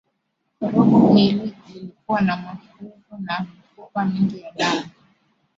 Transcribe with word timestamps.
korongo 0.59 1.15
hili 1.15 1.55
lilikuwa 1.73 2.21
na 2.21 2.37
mafuvu 2.37 3.01
na 3.19 3.47
mifupa 3.51 4.05
mingi 4.05 4.41
ya 4.41 4.51
binadamu 4.51 4.91